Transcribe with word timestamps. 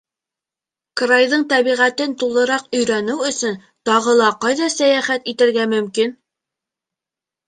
Крайҙың 0.99 1.41
тәбиғәтен 1.49 2.15
тулыраҡ 2.23 2.65
өйрәнеү 2.77 3.27
өсөн 3.31 3.59
тағы 3.89 4.15
ла 4.21 4.31
ҡайҙа 4.47 4.71
сәйәхәт 4.77 5.29
итергә 5.35 5.67
мөмкин? 5.75 6.17